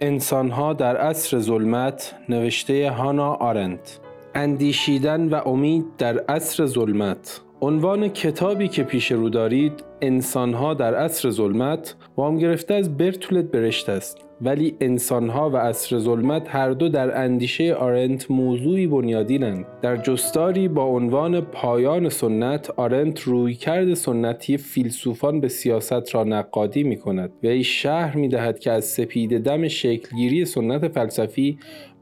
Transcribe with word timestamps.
انسانها 0.00 0.72
در 0.72 0.96
عصر 0.96 1.38
ظلمت 1.38 2.14
نوشته 2.28 2.90
هانا 2.90 3.34
آرنت 3.34 4.00
اندیشیدن 4.34 5.28
و 5.28 5.34
امید 5.34 5.84
در 5.98 6.18
عصر 6.18 6.66
ظلمت. 6.66 7.40
عنوان 7.60 8.08
کتابی 8.08 8.68
که 8.68 8.82
پیش 8.82 9.12
رو 9.12 9.28
دارید 9.28 9.84
انسانها 10.00 10.74
در 10.74 10.94
عصر 10.94 11.30
ظلمت 11.30 11.94
وام 12.16 12.38
گرفته 12.38 12.74
از 12.74 12.96
برتولت 12.96 13.44
برشت 13.44 13.88
است. 13.88 14.29
ولی 14.42 14.76
انسانها 14.80 15.50
و 15.50 15.56
عصر 15.56 15.98
ظلمت 15.98 16.54
هر 16.54 16.70
دو 16.70 16.88
در 16.88 17.24
اندیشه 17.24 17.74
آرنت 17.74 18.30
موضوعی 18.30 18.86
بنیادینند. 18.86 19.66
در 19.82 19.96
جستاری 19.96 20.68
با 20.68 20.84
عنوان 20.84 21.40
پایان 21.40 22.08
سنت 22.08 22.70
آرنت 22.70 23.20
روی 23.20 23.54
کرد 23.54 23.94
سنتی 23.94 24.56
فیلسوفان 24.56 25.40
به 25.40 25.48
سیاست 25.48 26.14
را 26.14 26.24
نقادی 26.24 26.82
می 26.82 26.96
کند 26.96 27.32
و 27.42 27.46
ای 27.46 27.64
شهر 27.64 28.16
می 28.16 28.28
دهد 28.28 28.58
که 28.58 28.70
از 28.70 28.84
سپید 28.84 29.38
دم 29.38 29.68
شکلگیری 29.68 30.44
سنت 30.44 30.88
فلسفی 30.88 31.58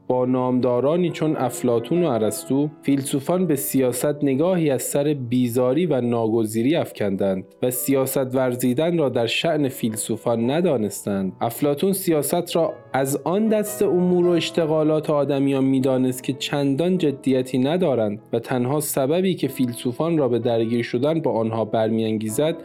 با 0.09 0.25
نامدارانی 0.25 1.09
چون 1.09 1.37
افلاتون 1.37 2.03
و 2.03 2.07
ارسطو 2.07 2.69
فیلسوفان 2.81 3.47
به 3.47 3.55
سیاست 3.55 4.23
نگاهی 4.23 4.69
از 4.69 4.81
سر 4.81 5.13
بیزاری 5.13 5.85
و 5.85 6.01
ناگزیری 6.01 6.75
افکندند 6.75 7.43
و 7.63 7.71
سیاست 7.71 8.35
ورزیدن 8.35 8.97
را 8.97 9.09
در 9.09 9.25
شعن 9.25 9.69
فیلسوفان 9.69 10.51
ندانستند. 10.51 11.33
افلاتون 11.41 11.93
سیاست 11.93 12.55
را 12.55 12.73
از 12.93 13.21
آن 13.23 13.47
دست 13.47 13.81
امور 13.81 14.27
و 14.27 14.29
اشتغالات 14.29 15.09
آدمیان 15.09 15.63
می‌دانست 15.63 16.23
که 16.23 16.33
چندان 16.33 16.97
جدیتی 16.97 17.57
ندارند 17.57 18.21
و 18.33 18.39
تنها 18.39 18.79
سببی 18.79 19.35
که 19.35 19.47
فیلسوفان 19.47 20.17
را 20.17 20.27
به 20.27 20.39
درگیر 20.39 20.83
شدن 20.83 21.21
با 21.21 21.31
آنها 21.31 21.65
برمیانگیزد 21.65 22.55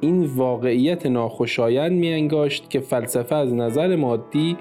این 0.00 0.24
واقعیت 0.24 1.06
ناخوشایند 1.06 1.92
میانگاشت 1.92 2.70
که 2.70 2.80
فلسفه 2.80 3.34
از 3.34 3.54
نظر 3.54 3.96
مادی 3.96 4.56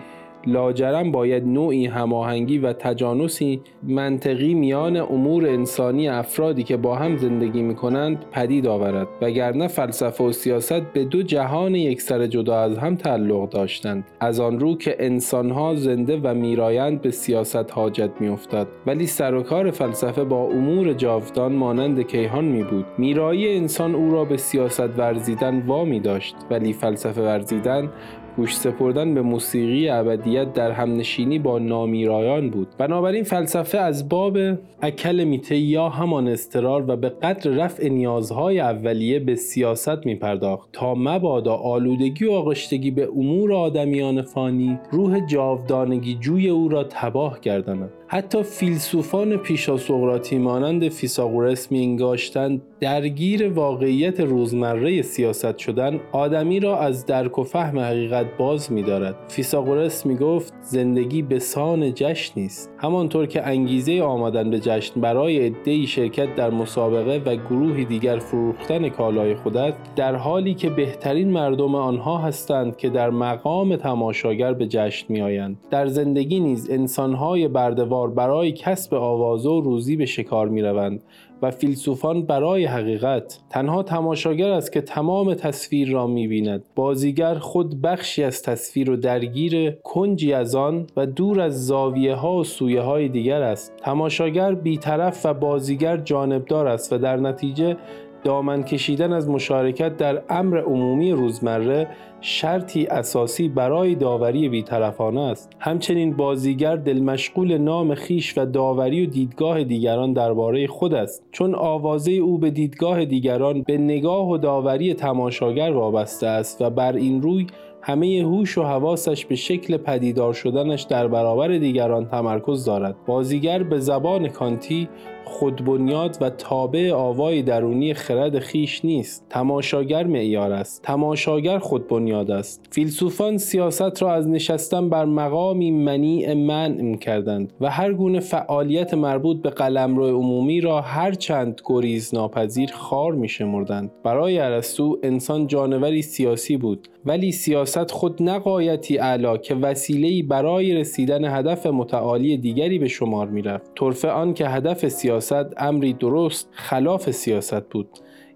لاجرم 0.47 1.11
باید 1.11 1.47
نوعی 1.47 1.85
هماهنگی 1.85 2.57
و 2.57 2.73
تجانسی 2.73 3.61
منطقی 3.83 4.53
میان 4.53 4.97
امور 4.97 5.47
انسانی 5.47 6.09
افرادی 6.09 6.63
که 6.63 6.77
با 6.77 6.95
هم 6.95 7.17
زندگی 7.17 7.61
می 7.61 7.75
کنند 7.75 8.25
پدید 8.31 8.67
آورد 8.67 9.07
وگرنه 9.21 9.67
فلسفه 9.67 10.23
و 10.23 10.31
سیاست 10.31 10.81
به 10.81 11.05
دو 11.05 11.23
جهان 11.23 11.75
یکسر 11.75 12.27
جدا 12.27 12.59
از 12.59 12.77
هم 12.77 12.95
تعلق 12.95 13.49
داشتند. 13.49 14.03
از 14.19 14.39
آن 14.39 14.59
رو 14.59 14.77
که 14.77 14.95
انسانها 14.99 15.75
زنده 15.75 16.19
و 16.23 16.33
میرایند 16.33 17.01
به 17.01 17.11
سیاست 17.11 17.71
حاجت 17.71 18.11
میافتاد. 18.19 18.67
ولی 18.85 19.07
سر 19.07 19.33
و 19.33 19.43
کار 19.43 19.71
فلسفه 19.71 20.23
با 20.23 20.43
امور 20.43 20.93
جاودان 20.93 21.53
مانند 21.53 22.07
کیهان 22.07 22.45
می 22.45 22.63
بود 22.63 22.85
میرایی 22.97 23.57
انسان 23.57 23.95
او 23.95 24.11
را 24.11 24.25
به 24.25 24.37
سیاست 24.37 24.99
ورزیدن 24.99 25.63
وامی 25.67 25.99
داشت. 25.99 26.35
ولی 26.51 26.73
فلسفه 26.73 27.21
ورزیدن 27.21 27.89
گوش 28.37 28.55
سپردن 28.55 29.13
به 29.13 29.21
موسیقی 29.21 29.89
ابدیت 29.89 30.53
در 30.53 30.71
همنشینی 30.71 31.39
با 31.39 31.59
نامیرایان 31.59 32.49
بود. 32.49 32.67
بنابراین 32.77 33.23
فلسفه 33.23 33.77
از 33.77 34.09
باب 34.09 34.37
اکل 34.81 35.23
میته 35.23 35.57
یا 35.57 35.89
همان 35.89 36.27
اضطرار 36.27 36.85
و 36.87 36.95
به 36.95 37.09
قدر 37.09 37.51
رفع 37.51 37.89
نیازهای 37.89 38.59
اولیه 38.59 39.19
به 39.19 39.35
سیاست 39.35 40.05
می 40.05 40.15
پرداخت 40.15 40.69
تا 40.73 40.95
مبادا 40.95 41.55
آلودگی 41.55 42.25
و 42.25 42.31
آغشتگی 42.31 42.91
به 42.91 43.09
امور 43.17 43.53
آدمیان 43.53 44.21
فانی 44.21 44.79
روح 44.91 45.25
جاودانگی 45.27 46.15
جوی 46.15 46.49
او 46.49 46.69
را 46.69 46.83
تباه 46.83 47.39
گرداند. 47.39 47.89
حتی 48.13 48.43
فیلسوفان 48.43 49.37
پیشا 49.37 49.77
سقراطی 49.77 50.37
مانند 50.37 50.89
فیثاغورس 50.89 51.67
انگاشتند 51.71 52.61
درگیر 52.79 53.49
واقعیت 53.49 54.19
روزمره 54.19 55.01
سیاست 55.01 55.57
شدن 55.57 55.99
آدمی 56.11 56.59
را 56.59 56.79
از 56.79 57.05
درک 57.05 57.39
و 57.39 57.43
فهم 57.43 57.79
حقیقت 57.79 58.25
باز 58.37 58.71
می‌دارد. 58.71 59.15
فیثاغورس 59.27 60.05
می‌گفت 60.05 60.53
زندگی 60.61 61.21
به 61.21 61.39
سان 61.39 61.93
جشنی 61.93 62.45
است 62.45 62.71
همانطور 62.77 63.25
که 63.25 63.47
انگیزه 63.47 64.01
آمدن 64.01 64.49
به 64.49 64.59
جشن 64.59 65.01
برای 65.01 65.45
عدهای 65.45 65.87
شرکت 65.87 66.35
در 66.35 66.49
مسابقه 66.49 67.21
و 67.25 67.35
گروهی 67.35 67.85
دیگر 67.85 68.17
فروختن 68.17 68.89
کالای 68.89 69.35
خود 69.35 69.57
است 69.57 69.77
در 69.95 70.15
حالی 70.15 70.53
که 70.53 70.69
بهترین 70.69 71.31
مردم 71.31 71.75
آنها 71.75 72.17
هستند 72.17 72.77
که 72.77 72.89
در 72.89 73.09
مقام 73.09 73.75
تماشاگر 73.75 74.53
به 74.53 74.67
جشن 74.67 75.05
میآیند. 75.09 75.57
در 75.71 75.87
زندگی 75.87 76.39
نیز 76.39 76.69
انسانهای 76.69 77.47
بردهوار 77.47 78.02
برای 78.07 78.51
کسب 78.51 78.93
آوازه 78.93 79.49
و 79.49 79.61
روزی 79.61 79.95
به 79.95 80.05
شکار 80.05 80.47
می 80.47 80.61
روند 80.61 81.03
و 81.41 81.51
فیلسوفان 81.51 82.21
برای 82.21 82.65
حقیقت 82.65 83.39
تنها 83.49 83.83
تماشاگر 83.83 84.51
است 84.51 84.71
که 84.71 84.81
تمام 84.81 85.33
تصویر 85.33 85.91
را 85.91 86.07
می 86.07 86.27
بیند 86.27 86.65
بازیگر 86.75 87.35
خود 87.35 87.81
بخشی 87.81 88.23
از 88.23 88.41
تصویر 88.41 88.91
و 88.91 88.95
درگیر 88.95 89.71
کنجی 89.71 90.33
از 90.33 90.55
آن 90.55 90.87
و 90.97 91.05
دور 91.05 91.41
از 91.41 91.67
زاویه 91.67 92.15
ها 92.15 92.35
و 92.35 92.43
سویه 92.43 92.81
های 92.81 93.09
دیگر 93.09 93.41
است. 93.41 93.73
تماشاگر 93.77 94.55
بیطرف 94.55 95.25
و 95.25 95.33
بازیگر 95.33 95.97
جانبدار 95.97 96.67
است 96.67 96.93
و 96.93 96.97
در 96.97 97.17
نتیجه 97.17 97.77
دامن 98.23 98.63
کشیدن 98.63 99.13
از 99.13 99.29
مشارکت 99.29 99.97
در 99.97 100.23
امر 100.29 100.57
عمومی 100.57 101.11
روزمره 101.11 101.87
شرطی 102.25 102.85
اساسی 102.85 103.49
برای 103.49 103.95
داوری 103.95 104.49
بیطرفانه 104.49 105.21
است. 105.21 105.51
همچنین 105.59 106.13
بازیگر 106.13 106.75
دلمشغول 106.75 107.57
نام 107.57 107.95
خیش 107.95 108.37
و 108.37 108.45
داوری 108.45 109.05
و 109.05 109.09
دیدگاه 109.09 109.63
دیگران 109.63 110.13
درباره 110.13 110.67
خود 110.67 110.93
است. 110.93 111.23
چون 111.31 111.55
آوازه 111.55 112.11
او 112.11 112.37
به 112.37 112.49
دیدگاه 112.49 113.05
دیگران 113.05 113.61
به 113.61 113.77
نگاه 113.77 114.29
و 114.29 114.37
داوری 114.37 114.93
تماشاگر 114.93 115.71
وابسته 115.71 116.27
است 116.27 116.61
و 116.61 116.69
بر 116.69 116.95
این 116.95 117.21
روی 117.21 117.47
همه 117.81 118.21
هوش 118.25 118.57
و 118.57 118.63
حواسش 118.63 119.25
به 119.25 119.35
شکل 119.35 119.77
پدیدار 119.77 120.33
شدنش 120.33 120.81
در 120.81 121.07
برابر 121.07 121.47
دیگران 121.47 122.05
تمرکز 122.05 122.65
دارد. 122.65 122.95
بازیگر 123.05 123.63
به 123.63 123.79
زبان 123.79 124.27
کانتی 124.27 124.89
خودبنیاد 125.25 126.17
و 126.21 126.29
تابع 126.29 126.91
آوای 126.91 127.41
درونی 127.41 127.93
خرد 127.93 128.39
خیش 128.39 128.85
نیست. 128.85 129.25
تماشاگر 129.29 130.07
معیار 130.07 130.51
است. 130.51 130.81
تماشاگر 130.81 131.59
خودبنیاد 131.59 132.31
است. 132.31 132.65
فیلسوفان 132.71 133.37
سیاست 133.37 134.01
را 134.01 134.13
از 134.13 134.27
نشستن 134.27 134.89
بر 134.89 135.05
مقامی 135.05 135.71
منیع 135.71 136.33
منع 136.33 136.95
کردند 136.95 137.53
و 137.61 137.69
هر 137.69 137.93
گونه 137.93 138.19
فعالیت 138.19 138.93
مربوط 138.93 139.41
به 139.41 139.49
قلمرو 139.49 140.07
عمومی 140.07 140.61
را 140.61 140.81
هر 140.81 141.11
چند 141.11 141.61
گریز 141.65 142.15
ناپذیر 142.15 142.69
خار 142.73 143.13
می 143.13 143.29
شمردند 143.29 143.91
برای 144.03 144.39
ارسطو 144.39 144.99
انسان 145.03 145.47
جانوری 145.47 146.01
سیاسی 146.01 146.57
بود 146.57 146.87
ولی 147.05 147.31
سیاست 147.31 147.91
خود 147.91 148.23
نقایتی 148.23 148.97
اعلا 148.97 149.37
که 149.37 149.55
وسیله‌ای 149.55 150.23
برای 150.23 150.73
رسیدن 150.73 151.25
هدف 151.25 151.65
متعالی 151.65 152.37
دیگری 152.37 152.79
به 152.79 152.87
شمار 152.87 153.27
می‌رفت. 153.27 153.71
طرف 153.79 154.05
آن 154.05 154.33
که 154.33 154.47
هدف 154.47 154.87
سیاست 154.87 155.12
امری 155.57 155.93
درست 155.93 156.49
خلاف 156.51 157.11
سیاست 157.11 157.69
بود. 157.69 157.89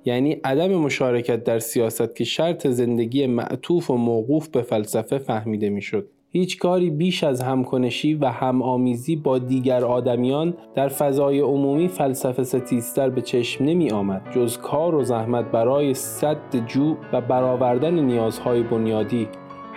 یعنی 0.06 0.32
عدم 0.32 0.76
مشارکت 0.76 1.44
در 1.44 1.60
سیاست 1.60 2.16
که 2.16 2.24
شرط 2.24 2.68
زندگی 2.68 3.28
معطوف 3.28 3.90
و 3.90 3.98
موقوف 3.98 4.48
به 4.48 4.62
فلسفه 4.62 5.18
فهمیده 5.18 5.70
می‌شد. 5.70 6.08
هیچ 6.30 6.58
کاری 6.58 6.90
بیش 6.90 7.24
از 7.24 7.42
همکنشی 7.42 8.14
و 8.14 8.26
همآمیزی 8.26 9.16
با 9.16 9.38
دیگر 9.40 9.86
آدمیان 9.86 10.54
در 10.76 10.88
فضای 10.88 11.40
عمومی 11.40 11.88
فلسفه 11.88 12.44
ستیستر 12.44 13.10
به 13.10 13.22
چشم 13.22 13.66
نمی 13.66 13.92
آمد 13.92 14.22
جز 14.36 14.58
کار 14.58 14.96
و 14.96 15.04
زحمت 15.04 15.52
برای 15.52 15.94
صد 15.94 16.66
جو 16.68 16.96
و 17.14 17.22
برآوردن 17.22 18.00
نیازهای 18.00 18.64
بنیادی. 18.64 19.28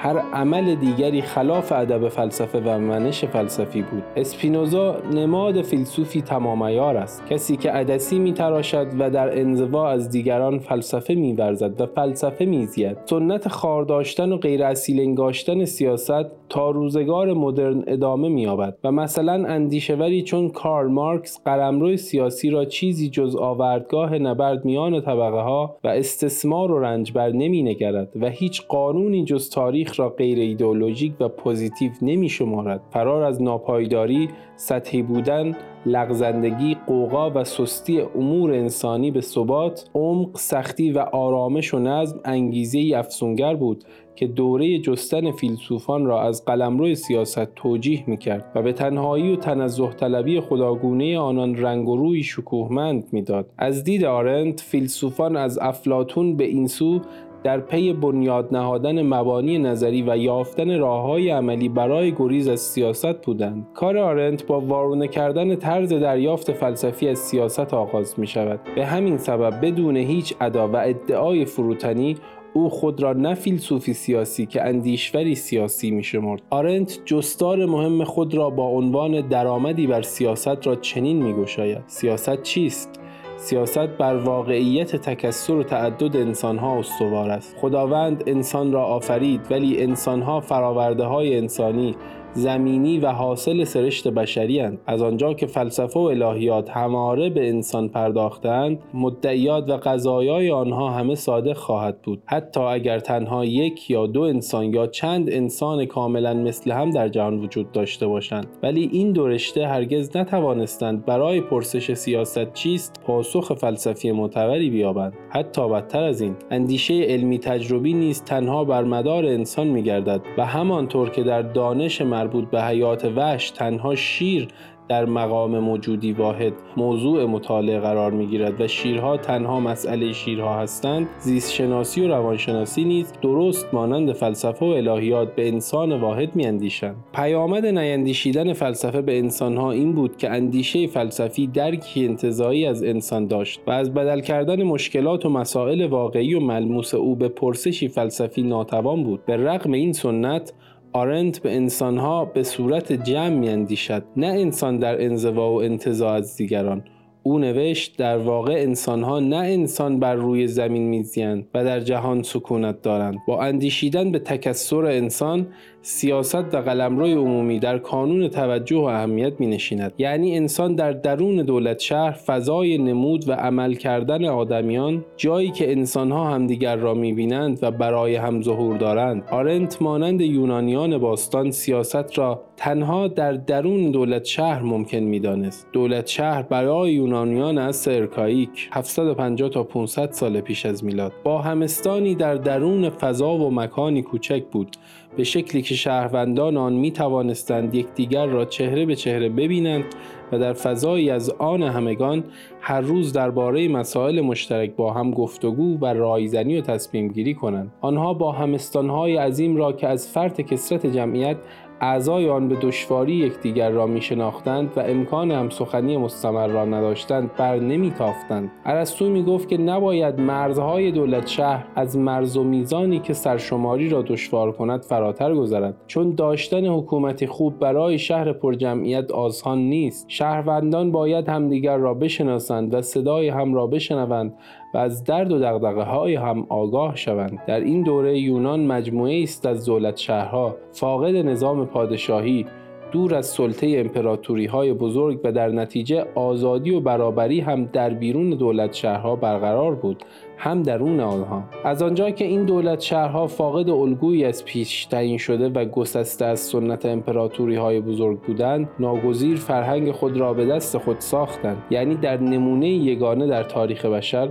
هر 0.03 0.19
عمل 0.19 0.75
دیگری 0.75 1.23
خلاف 1.23 1.73
ادب 1.73 2.09
فلسفه 2.09 2.61
و 2.61 2.79
منش 2.79 3.25
فلسفی 3.25 3.83
بود. 3.83 4.03
اسپینوزا 4.17 4.97
نماد 5.13 5.63
فیلسوفی 5.63 6.23
تمامیار 6.23 6.97
است. 6.97 7.27
کسی 7.27 7.57
که 7.57 7.71
عدسی 7.71 8.19
میتراشد 8.19 8.87
و 8.99 9.11
در 9.11 9.39
انزوا 9.39 9.91
از 9.91 10.11
دیگران 10.11 10.59
فلسفه 10.59 11.15
میورزد 11.15 11.81
و 11.81 11.87
فلسفه 11.87 12.45
میزید. 12.45 12.97
سنت 13.05 13.49
خارداشتن 13.49 14.33
و 14.33 14.37
غیر 14.37 14.65
اصیل 14.65 15.01
انگاشتن 15.01 15.65
سیاست 15.65 16.27
تا 16.51 16.71
روزگار 16.71 17.33
مدرن 17.33 17.85
ادامه 17.87 18.29
مییابد 18.29 18.79
و 18.85 18.93
مثلا 18.93 19.33
اندیشوری 19.33 20.23
چون 20.23 20.49
کارل 20.49 20.91
مارکس 20.91 21.41
قلمرو 21.45 21.97
سیاسی 21.97 22.51
را 22.51 22.65
چیزی 22.65 23.11
جز 23.11 23.37
آوردگاه 23.37 24.19
نبرد 24.19 24.65
میان 24.65 25.01
طبقه 25.01 25.41
ها 25.41 25.77
و 25.85 25.89
استثمارگر 25.89 26.71
و 26.71 26.79
رنجبر 26.79 27.29
نمینگرد 27.29 28.13
و 28.21 28.29
هیچ 28.29 28.63
قانونی 28.67 29.25
جز 29.25 29.51
تاریخ 29.51 29.90
را 29.99 30.09
غیر 30.09 30.39
ایدئولوژیک 30.39 31.13
و 31.21 31.29
پوزیتیو 31.29 31.91
نمی 32.03 32.29
شمارد 32.29 32.83
فرار 32.91 33.23
از 33.23 33.43
ناپایداری 33.43 34.29
سطحی 34.57 35.03
بودن 35.03 35.57
لغزندگی 35.87 36.77
غوغا 36.87 37.31
و 37.31 37.45
سستی 37.45 38.01
امور 38.01 38.53
انسانی 38.53 39.11
به 39.11 39.21
ثبات 39.21 39.91
عمق 39.95 40.37
سختی 40.37 40.91
و 40.91 40.99
آرامش 40.99 41.75
و 41.75 41.79
نظم 41.79 42.21
انگیزه 42.25 42.79
ای 42.79 42.95
افسونگر 42.95 43.55
بود 43.55 43.85
که 44.17 44.27
دوره 44.27 44.79
جستن 44.79 45.33
فیلسوفان 45.33 46.07
را 46.07 46.23
از 46.23 46.45
قلمرو 46.45 46.95
سیاست 46.95 47.55
توجیه 47.55 48.05
می 48.07 48.17
کرد 48.17 48.53
و 48.55 48.63
به 48.63 48.73
تنهایی 48.73 49.33
و 49.33 49.37
تنزه 49.37 49.91
طلبی 49.91 50.41
خداگونه 50.41 51.19
آنان 51.19 51.57
رنگ 51.57 51.89
و 51.89 51.97
روی 51.97 52.23
شکوهمند 52.23 53.05
می‌داد. 53.13 53.51
از 53.59 53.85
دید 53.85 54.05
آرنت 54.05 54.61
فیلسوفان 54.61 55.37
از 55.37 55.59
افلاتون 55.59 56.37
به 56.37 56.45
این 56.45 56.67
سو 56.67 57.01
در 57.45 57.61
پی 57.61 57.93
بنیاد 57.93 58.49
نهادن 58.57 59.03
مبانی 59.03 59.59
نظری 59.59 60.03
و 60.03 60.17
یافتن 60.17 60.79
راههای 60.79 61.31
عملی 61.31 61.69
برای 61.69 62.13
گریز 62.13 62.49
از 62.49 62.61
سیاست 62.61 63.23
بودند 63.27 63.67
کار 63.75 63.99
آرنت 63.99 64.47
با 64.47 64.61
وارونه 64.61 65.09
کردن 65.09 65.57
طرز 65.57 65.93
دریافت 65.93 66.53
فلسفی 66.53 67.09
از 67.09 67.19
سیاست 67.19 67.75
آغاز 67.75 68.19
می 68.19 68.27
شود 68.27 68.61
به 68.75 68.87
همین 68.87 69.19
سبب 69.19 69.61
بدون 69.67 69.97
هیچ 69.97 70.35
ادا 70.41 70.69
و 70.69 70.77
ادعای 70.77 71.45
فروتنی 71.45 72.17
او 72.53 72.69
خود 72.69 73.03
را 73.03 73.13
نه 73.13 73.35
فیلسوفی 73.35 73.93
سیاسی 73.93 74.47
که 74.47 74.63
اندیشوری 74.63 75.35
سیاسی 75.35 75.91
می 75.91 76.05
شمرد. 76.05 76.43
آرنت 76.51 76.99
جستار 77.05 77.67
مهم 77.67 78.05
خود 78.05 78.35
را 78.35 78.51
با 78.51 78.69
عنوان 78.69 79.29
درآمدی 79.29 79.87
بر 79.87 80.03
سیاست 80.03 80.67
را 80.67 80.77
چنین 80.77 81.23
می 81.23 81.33
گوشاید. 81.33 81.83
سیاست 81.87 82.43
چیست؟ 82.43 83.01
سیاست 83.41 83.79
بر 83.79 84.17
واقعیت 84.17 84.97
تکسر 84.97 85.53
و 85.53 85.63
تعدد 85.63 86.17
انسانها 86.17 86.79
استوار 86.79 87.31
است. 87.31 87.57
خداوند 87.61 88.23
انسان 88.27 88.73
را 88.73 88.85
آفرید 88.85 89.41
ولی 89.51 89.83
انسانها 89.83 90.41
فراورده 90.41 91.05
های 91.05 91.39
انسانی 91.39 91.97
زمینی 92.35 92.99
و 92.99 93.09
حاصل 93.09 93.65
سرشت 93.65 94.09
بشری 94.09 94.61
هند. 94.61 94.79
از 94.87 95.03
آنجا 95.03 95.35
که 95.35 95.47
فلسفه 95.47 96.01
و 96.01 96.03
الهیات 96.03 96.71
هماره 96.71 97.31
به 97.31 97.49
انسان 97.49 97.89
پرداختند 97.89 98.79
مدعیات 98.95 99.71
و 99.71 99.77
قضایای 99.77 100.51
آنها 100.51 100.91
همه 100.91 101.15
صادق 101.15 101.57
خواهد 101.57 102.03
بود. 102.03 102.23
حتی 102.27 102.61
اگر 102.61 102.99
تنها 102.99 103.45
یک 103.45 103.91
یا 103.91 104.07
دو 104.07 104.21
انسان 104.21 104.75
یا 104.75 104.87
چند 104.87 105.31
انسان 105.31 105.85
کاملا 105.85 106.35
مثل 106.35 106.71
هم 106.71 106.91
در 106.91 107.09
جهان 107.09 107.39
وجود 107.39 107.73
داشته 107.73 108.07
باشند. 108.07 108.47
ولی 108.63 108.91
این 108.93 109.13
دو 109.13 109.29
رشته 109.29 109.67
هرگز 109.67 110.17
نتوانستند 110.17 111.05
برای 111.05 111.41
پرسش 111.41 111.95
سیاست 111.95 112.53
چیست 112.53 113.01
پاسخ 113.07 113.55
فلسفی 113.55 114.13
معتبری 114.13 114.71
بیابند. 114.71 115.13
حتی 115.31 115.69
بدتر 115.69 116.03
از 116.03 116.21
این 116.21 116.35
اندیشه 116.51 116.95
علمی 116.95 117.39
تجربی 117.39 117.93
نیز 117.93 118.23
تنها 118.23 118.65
بر 118.65 118.85
مدار 118.85 119.27
انسان 119.27 119.67
میگردد 119.67 120.21
و 120.39 120.47
همانطور 120.47 121.11
که 121.11 121.23
در 121.23 121.43
دانش 121.43 122.03
مربوط 122.21 122.51
به 122.51 122.63
حیات 122.63 123.05
وحش 123.05 123.51
تنها 123.51 123.95
شیر 123.95 124.49
در 124.91 125.05
مقام 125.05 125.59
موجودی 125.59 126.13
واحد 126.13 126.53
موضوع 126.77 127.25
مطالعه 127.25 127.81
قرار 127.81 128.13
می 128.13 128.27
گیرد 128.27 128.61
و 128.61 128.69
شیرها 128.69 129.17
تنها 129.17 129.61
مسئله 129.61 130.13
شیرها 130.13 130.59
هستند 130.59 131.09
زیست 131.19 131.53
شناسی 131.53 132.01
و 132.01 132.09
روانشناسی 132.09 132.85
نیز 132.85 133.13
درست 133.23 133.75
مانند 133.75 134.13
فلسفه 134.13 134.67
و 134.67 134.69
الهیات 134.69 135.35
به 135.35 135.49
انسان 135.49 136.01
واحد 136.01 136.37
می 136.37 136.47
اندیشند 136.47 136.97
پیامد 137.15 137.67
نیندیشیدن 137.67 138.53
فلسفه 138.53 139.03
به 139.03 139.19
انسانها 139.19 139.71
این 139.71 139.93
بود 139.93 140.17
که 140.17 140.31
اندیشه 140.31 140.87
فلسفی 140.87 141.47
درکی 141.47 142.07
انتظایی 142.07 142.67
از 142.67 142.85
انسان 142.85 143.27
داشت 143.27 143.61
و 143.67 143.71
از 143.71 143.95
بدل 143.95 144.21
کردن 144.21 144.63
مشکلات 144.63 145.27
و 145.27 145.29
مسائل 145.29 145.87
واقعی 145.87 146.35
و 146.35 146.41
ملموس 146.41 146.95
او 146.95 147.17
به 147.17 147.29
پرسشی 147.29 147.89
فلسفی 147.89 148.43
ناتوان 148.43 149.05
بود. 149.05 149.25
به 149.25 149.37
رغم 149.37 149.73
این 149.73 149.93
سنت 149.93 150.53
آرنت 150.93 151.39
به 151.39 151.55
انسانها 151.57 152.25
به 152.25 152.43
صورت 152.43 152.93
جمع 152.93 153.29
میاندیشد 153.29 154.05
نه 154.17 154.27
انسان 154.27 154.79
در 154.79 155.05
انزوا 155.05 155.53
و 155.53 155.63
انتظاع 155.63 156.13
از 156.13 156.37
دیگران. 156.37 156.85
او 157.23 157.39
نوشت 157.39 157.99
در 157.99 158.19
واقع 158.19 158.53
انسانها 158.53 159.21
نه 159.21 159.37
انسان 159.37 160.01
بر 160.01 160.15
روی 160.15 160.47
زمین 160.47 160.83
میزیند 160.83 161.47
و 161.55 161.65
در 161.65 161.81
جهان 161.81 162.23
سکونت 162.23 162.83
دارند. 162.83 163.19
با 163.27 163.43
اندیشیدن 163.43 164.13
به 164.13 164.19
تکسر 164.19 164.85
انسان 164.85 165.47
سیاست 165.83 166.55
و 166.55 166.57
قلمروی 166.57 167.13
عمومی 167.13 167.59
در 167.59 167.79
کانون 167.79 168.29
توجه 168.29 168.77
و 168.77 168.85
اهمیت 168.85 169.41
می 169.41 169.47
نشیند 169.47 169.93
یعنی 169.99 170.37
انسان 170.37 170.75
در 170.75 170.93
درون 170.93 171.37
دولت 171.37 171.79
شهر 171.79 172.11
فضای 172.11 172.79
نمود 172.79 173.29
و 173.29 173.33
عمل 173.33 173.75
کردن 173.75 174.25
آدمیان 174.25 175.05
جایی 175.17 175.51
که 175.51 175.73
انسانها 175.73 176.31
همدیگر 176.31 176.77
را 176.77 176.95
می 176.95 177.13
بینند 177.13 177.59
و 177.63 177.71
برای 177.71 178.17
هم 178.17 178.43
ظهور 178.43 178.77
دارند. 178.77 179.23
آرنت 179.31 179.83
مانند 179.83 180.21
یونانیان 180.21 180.99
باستان 180.99 181.51
سیاست 181.51 182.19
را 182.19 182.43
تنها 182.57 183.09
در 183.09 183.33
درون 183.33 183.91
دولت 183.91 184.25
شهر 184.25 184.63
ممکن 184.63 184.99
می 184.99 185.21
دانست. 185.21 185.67
دولت 185.73 186.07
شهر 186.07 186.43
برای 186.43 186.93
یونانیان 186.93 187.59
از 187.59 187.77
سرکاییک 187.77 188.69
750 188.73 189.49
تا 189.49 189.63
500 189.63 190.13
سال 190.13 190.41
پیش 190.41 190.67
از 190.67 190.85
میلاد. 190.85 191.13
با 191.25 191.39
همستانی 191.39 192.15
در 192.15 192.35
درون 192.35 192.91
فضا 192.91 193.31
و 193.31 193.51
مکانی 193.51 194.03
کوچک 194.03 194.43
بود. 194.53 194.77
به 195.17 195.25
شکلی 195.25 195.63
که 195.63 195.75
شهروندان 195.75 196.57
آن 196.57 196.73
می 196.73 196.91
توانستند 196.91 197.75
یکدیگر 197.75 198.27
را 198.27 198.45
چهره 198.45 198.87
به 198.87 198.97
چهره 198.97 199.29
ببینند 199.29 199.85
و 200.33 200.39
در 200.39 200.53
فضایی 200.53 201.11
از 201.11 201.31
آن 201.31 201.63
همگان 201.63 202.25
هر 202.61 202.81
روز 202.81 203.13
درباره 203.13 203.69
مسائل 203.69 204.21
مشترک 204.21 204.77
با 204.77 204.93
هم 204.93 205.11
گفتگو 205.11 205.79
و 205.79 205.87
رایزنی 205.87 206.59
و 206.59 206.61
تصمیم 206.61 207.09
گیری 207.09 207.35
کنند. 207.35 207.73
آنها 207.81 208.15
با 208.15 208.33
همستانهای 208.33 209.17
عظیم 209.17 209.57
را 209.57 209.73
که 209.73 209.89
از 209.89 210.09
فرط 210.09 210.41
کسرت 210.41 210.87
جمعیت 210.87 211.37
اعضای 211.81 212.29
آن 212.29 212.49
به 212.49 212.57
دشواری 212.57 213.13
یکدیگر 213.13 213.71
را 213.71 213.87
می 213.87 214.03
شناختند 214.03 214.73
و 214.77 214.81
امکان 214.81 215.31
هم 215.31 215.51
سخنی 215.51 215.97
مستمر 215.97 216.47
را 216.47 216.65
نداشتند 216.65 217.31
بر 217.37 217.59
نمی 217.59 217.91
تافتند 217.91 218.51
ارسطو 218.65 219.09
می 219.09 219.23
گفت 219.23 219.49
که 219.49 219.57
نباید 219.57 220.21
مرزهای 220.21 220.91
دولت 220.91 221.27
شهر 221.27 221.67
از 221.77 221.99
مرز 221.99 222.37
و 222.37 222.45
میزانی 222.45 222.99
که 222.99 223.13
سرشماری 223.13 223.89
را 223.89 224.03
دشوار 224.03 224.53
کند 224.53 224.83
فراتر 224.83 225.35
گذرد. 225.35 225.75
چون 225.87 226.15
داشتن 226.15 226.67
حکومتی 226.67 227.27
خوب 227.27 227.59
برای 227.59 227.99
شهر 227.99 228.33
پرجمعیت 228.33 229.11
آسان 229.11 229.59
نیست 229.59 230.05
شهروندان 230.09 230.93
باید 230.93 231.29
همدیگر 231.29 231.77
را 231.77 231.95
بشناسند 231.95 232.75
و 232.75 232.83
صدای 232.83 233.29
هم 233.29 233.55
را 233.55 233.67
بشنوند 233.67 234.35
و 234.75 234.79
از 234.79 235.05
درد 235.05 235.33
و 235.33 235.39
دغدغه 235.39 235.83
های 235.83 236.15
هم 236.15 236.47
آگاه 236.49 236.97
شوند. 236.97 237.39
در 237.47 237.61
این 237.61 237.83
دوره 237.83 238.19
یونان 238.19 238.67
مجموعه 238.67 239.23
است 239.23 239.47
از 239.47 239.67
دولت 239.67 239.97
شهرها 239.97 240.57
فاقد 240.73 241.17
نظام 241.17 241.67
پادشاهی 241.67 242.47
دور 242.93 243.15
از 243.15 243.27
سلطه 243.27 243.75
امپراتوری 243.79 244.47
های 244.47 244.73
بزرگ 244.73 245.21
و 245.25 245.33
در 245.33 245.49
نتیجه 245.49 246.07
آزادی 246.15 246.71
و 246.71 246.81
برابری 246.81 247.41
هم 247.41 247.65
در 247.65 247.91
بیرون 247.91 248.31
دولت 248.31 248.73
شهرها 248.73 249.17
برقرار 249.17 249.75
بود 249.75 250.05
هم 250.37 250.63
درون 250.63 251.01
آنها. 251.01 251.45
از 251.65 251.83
آنجا 251.83 252.11
که 252.11 252.25
این 252.25 252.45
دولت 252.45 252.81
شهرها 252.81 253.27
فاقد 253.27 253.71
الگویی 253.71 254.25
از 254.25 254.45
پیش 254.45 254.85
تعیین 254.85 255.19
شده 255.19 255.49
و 255.49 255.65
گسسته 255.65 256.25
از 256.25 256.41
سنت 256.41 256.87
امپراتوری 256.87 257.57
های 257.57 257.81
بزرگ 257.81 258.21
بودند 258.21 258.69
ناگزیر 258.79 259.37
فرهنگ 259.37 259.93
خود 259.93 260.17
را 260.17 260.35
به 260.35 260.47
دست 260.47 260.79
خود 260.79 260.97
ساختند. 260.99 261.63
یعنی 261.71 261.95
در 261.95 262.21
نمونه 262.21 262.69
یگانه 262.69 263.27
در 263.27 263.43
تاریخ 263.43 263.85
بشر 263.85 264.31